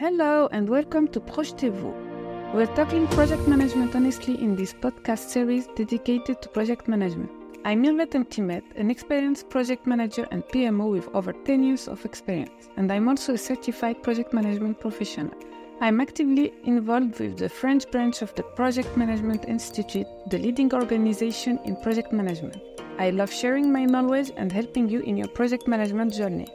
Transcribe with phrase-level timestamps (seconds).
[0.00, 1.92] Hello and welcome to Projetez-vous.
[2.54, 7.30] We're tackling project management honestly in this podcast series dedicated to project management.
[7.66, 12.70] I'm Mirvet Mtimet, an experienced project manager and PMO with over 10 years of experience,
[12.78, 15.34] and I'm also a certified project management professional.
[15.82, 21.58] I'm actively involved with the French branch of the Project Management Institute, the leading organization
[21.66, 22.56] in project management.
[22.98, 26.46] I love sharing my knowledge and helping you in your project management journey.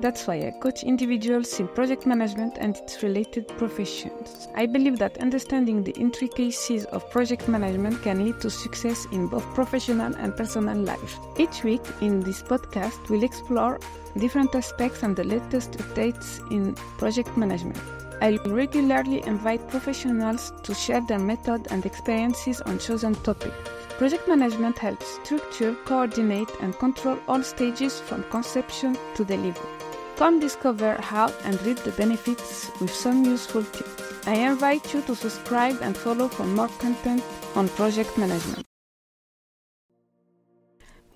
[0.00, 4.48] That's why I coach individuals in project management and its related professions.
[4.54, 9.44] I believe that understanding the intricacies of project management can lead to success in both
[9.54, 11.18] professional and personal life.
[11.38, 13.80] Each week in this podcast, we'll explore
[14.18, 17.78] different aspects and the latest updates in project management.
[18.20, 23.83] I regularly invite professionals to share their method and experiences on chosen topics.
[23.98, 29.70] Project management helps structure, coordinate, and control all stages from conception to delivery.
[30.16, 34.26] Come discover how and reap the benefits with some useful tips.
[34.26, 37.22] I invite you to subscribe and follow for more content
[37.54, 38.66] on project management.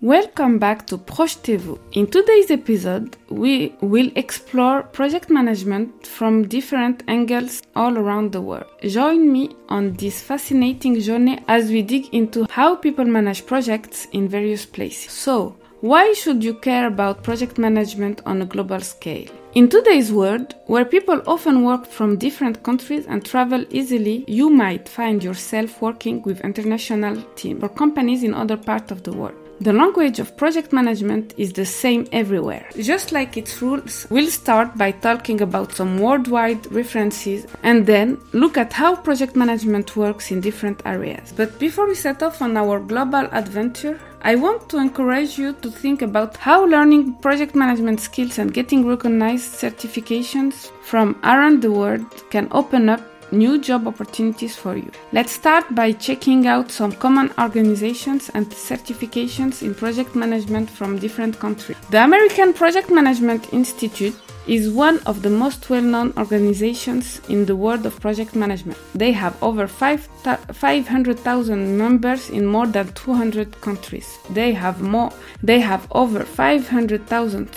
[0.01, 1.77] Welcome back to Projetez-vous.
[1.91, 8.67] In today's episode, we will explore project management from different angles all around the world.
[8.83, 14.29] Join me on this fascinating journey as we dig into how people manage projects in
[14.29, 15.11] various places.
[15.11, 19.29] So, why should you care about project management on a global scale?
[19.57, 24.89] In today's world, where people often work from different countries and travel easily, you might
[24.89, 29.35] find yourself working with international teams or companies in other parts of the world.
[29.61, 32.69] The language of project management is the same everywhere.
[32.81, 38.57] Just like its rules, we'll start by talking about some worldwide references and then look
[38.57, 41.33] at how project management works in different areas.
[41.37, 45.71] But before we set off on our global adventure, I want to encourage you to
[45.73, 52.07] think about how learning project management skills and getting recognized certifications from around the world
[52.31, 53.01] can open up
[53.33, 54.91] new job opportunities for you.
[55.13, 61.39] Let's start by checking out some common organizations and certifications in project management from different
[61.39, 61.77] countries.
[61.91, 64.15] The American Project Management Institute
[64.49, 68.79] is one of the most well known organizations in the world of project management.
[68.95, 74.19] They have over 500,000 members in more than 200 countries.
[74.31, 77.49] They have more they have over 500,000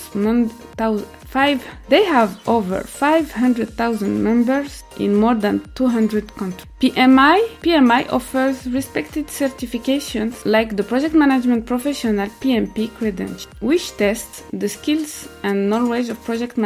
[1.31, 6.67] five they have over 500,000 members in more than 200 countries.
[6.81, 14.67] PMI PMI offers respected certifications like the Project Management Professional PMP credential, which tests the
[14.67, 16.57] skills and knowledge of project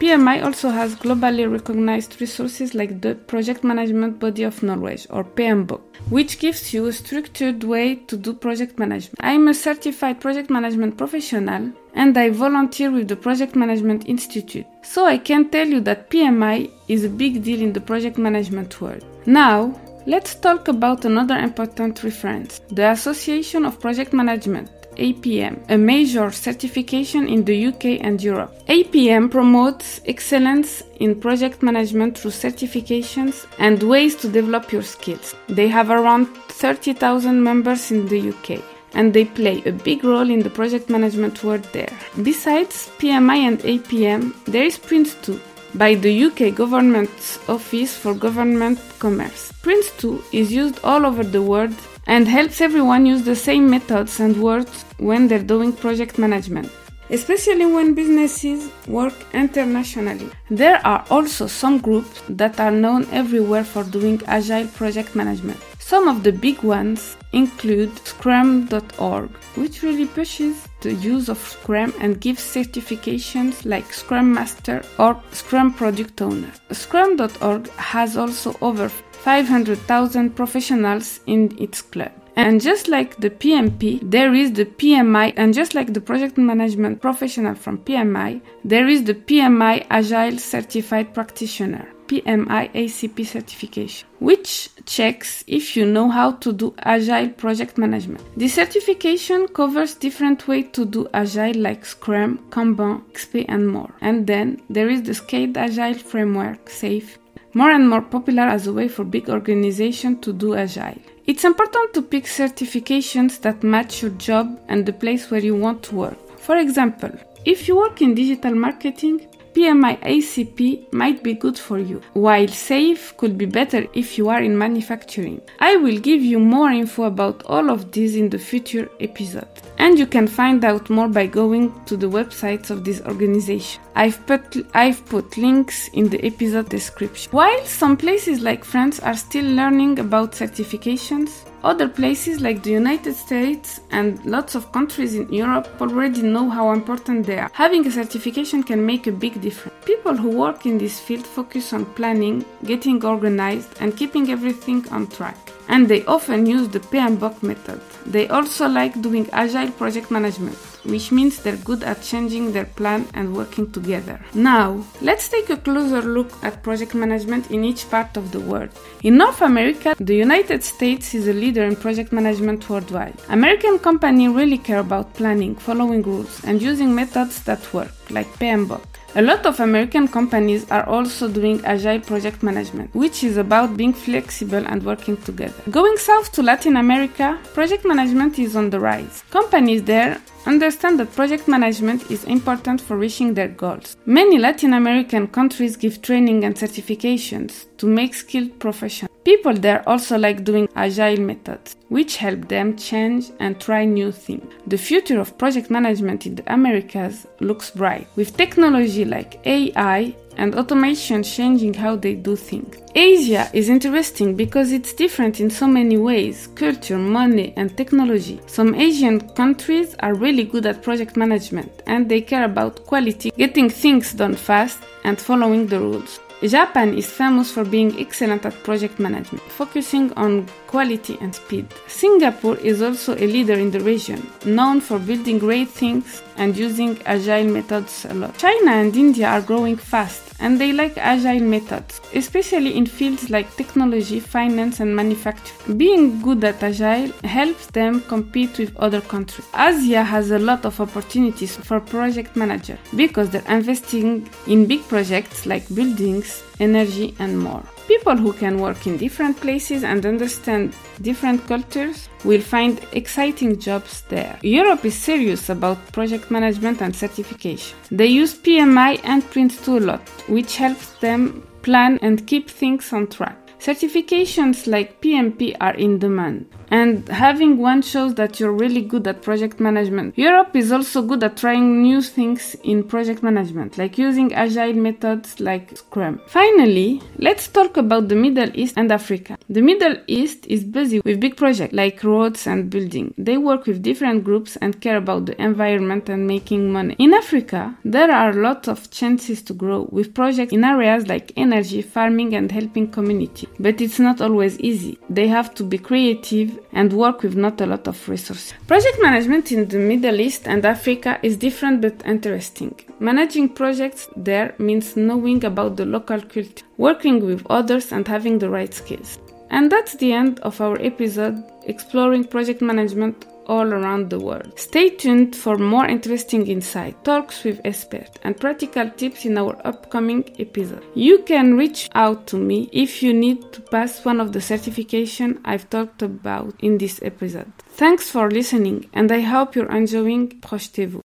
[0.00, 5.80] PMI also has globally recognized resources like the Project Management Body of Knowledge or PMBOK,
[6.10, 9.18] which gives you a structured way to do project management.
[9.20, 14.66] I am a certified project management professional and I volunteer with the Project Management Institute.
[14.82, 18.80] So I can tell you that PMI is a big deal in the project management
[18.80, 19.04] world.
[19.26, 24.70] Now, let's talk about another important reference the Association of Project Management.
[24.98, 28.52] APM, a major certification in the UK and Europe.
[28.68, 35.34] APM promotes excellence in project management through certifications and ways to develop your skills.
[35.48, 38.62] They have around 30,000 members in the UK
[38.94, 41.92] and they play a big role in the project management world there.
[42.22, 45.40] Besides PMI and APM, there is Prince2
[45.74, 49.52] by the UK Government's Office for Government Commerce.
[49.62, 51.74] Prince2 is used all over the world
[52.08, 56.70] and helps everyone use the same methods and words when they're doing project management
[57.10, 60.30] especially when businesses work internationally.
[60.50, 65.58] There are also some groups that are known everywhere for doing agile project management.
[65.78, 72.20] Some of the big ones include Scrum.org, which really pushes the use of Scrum and
[72.20, 76.52] gives certifications like Scrum Master or Scrum Product Owner.
[76.72, 78.90] Scrum.org has also over
[79.22, 82.12] 500,000 professionals in its club.
[82.36, 87.00] And just like the PMP, there is the PMI, and just like the project management
[87.00, 91.88] professional from PMI, there is the PMI Agile Certified Practitioner.
[92.08, 98.24] PMI ACP certification, which checks if you know how to do agile project management.
[98.36, 103.94] The certification covers different ways to do agile like Scrum, Kanban, XP and more.
[104.00, 107.18] And then there is the Scaled Agile framework, SAFe,
[107.58, 111.00] more and more popular as a way for big organizations to do agile.
[111.26, 115.82] It's important to pick certifications that match your job and the place where you want
[115.86, 116.18] to work.
[116.38, 117.10] For example,
[117.44, 119.26] if you work in digital marketing,
[119.58, 124.40] PMI ACP might be good for you, while SAFE could be better if you are
[124.40, 125.42] in manufacturing.
[125.58, 129.48] I will give you more info about all of these in the future episode.
[129.78, 133.82] And you can find out more by going to the websites of this organization.
[133.96, 137.32] I've put, I've put links in the episode description.
[137.32, 143.14] While some places like France are still learning about certifications, other places like the United
[143.14, 147.50] States and lots of countries in Europe already know how important they are.
[147.52, 149.76] Having a certification can make a big difference.
[149.84, 155.06] People who work in this field focus on planning, getting organized, and keeping everything on
[155.06, 155.36] track.
[155.68, 157.80] And they often use the PMBOK method.
[158.06, 163.06] They also like doing agile project management which means they're good at changing their plan
[163.14, 164.18] and working together.
[164.34, 168.70] Now, let's take a closer look at project management in each part of the world.
[169.02, 173.14] In North America, the United States is a leader in project management worldwide.
[173.28, 178.87] American companies really care about planning, following rules, and using methods that work, like PMBOK.
[179.14, 183.94] A lot of American companies are also doing agile project management, which is about being
[183.94, 185.62] flexible and working together.
[185.70, 189.24] Going south to Latin America, project management is on the rise.
[189.30, 193.96] Companies there understand that project management is important for reaching their goals.
[194.04, 199.07] Many Latin American countries give training and certifications to make skilled professionals.
[199.28, 204.50] People there also like doing agile methods, which help them change and try new things.
[204.66, 210.54] The future of project management in the Americas looks bright, with technology like AI and
[210.54, 212.74] automation changing how they do things.
[212.94, 218.40] Asia is interesting because it's different in so many ways culture, money, and technology.
[218.46, 223.68] Some Asian countries are really good at project management and they care about quality, getting
[223.68, 226.18] things done fast, and following the rules.
[226.42, 231.66] Japan is famous for being excellent at project management, focusing on quality and speed.
[231.88, 236.96] Singapore is also a leader in the region, known for building great things and using
[237.06, 238.36] agile methods a lot.
[238.38, 243.56] China and India are growing fast and they like agile methods, especially in fields like
[243.56, 245.78] technology, finance, and manufacturing.
[245.78, 249.48] Being good at agile helps them compete with other countries.
[249.54, 255.46] Asia has a lot of opportunities for project managers because they're investing in big projects
[255.46, 257.64] like buildings, energy, and more.
[257.88, 264.02] People who can work in different places and understand different cultures will find exciting jobs
[264.10, 264.38] there.
[264.42, 267.78] Europe is serious about project management and certification.
[267.90, 273.06] They use PMI and Prince2 a lot, which helps them plan and keep things on
[273.06, 273.38] track.
[273.58, 279.22] Certifications like PMP are in demand and having one shows that you're really good at
[279.22, 280.16] project management.
[280.18, 285.40] Europe is also good at trying new things in project management, like using agile methods
[285.40, 286.20] like Scrum.
[286.26, 289.38] Finally, let's talk about the Middle East and Africa.
[289.48, 293.14] The Middle East is busy with big projects like roads and building.
[293.16, 296.96] They work with different groups and care about the environment and making money.
[296.98, 301.82] In Africa, there are lots of chances to grow with projects in areas like energy,
[301.82, 303.48] farming, and helping community.
[303.58, 304.98] But it's not always easy.
[305.08, 308.54] They have to be creative and work with not a lot of resources.
[308.66, 312.74] Project management in the Middle East and Africa is different but interesting.
[313.00, 318.50] Managing projects there means knowing about the local culture, working with others, and having the
[318.50, 319.18] right skills.
[319.50, 324.52] And that's the end of our episode exploring project management all around the world.
[324.58, 330.24] Stay tuned for more interesting insight, talks with experts, and practical tips in our upcoming
[330.38, 330.84] episode.
[330.94, 335.40] You can reach out to me if you need to pass one of the certification
[335.44, 337.52] I've talked about in this episode.
[337.70, 341.00] Thanks for listening, and I hope you're enjoying Projetez-vous.